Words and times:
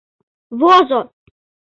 —Возо! 0.59 0.99